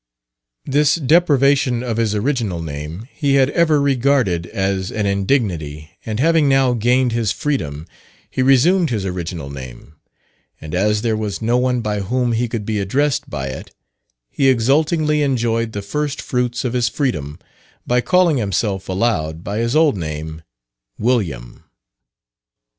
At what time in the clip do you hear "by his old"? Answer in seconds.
19.43-19.95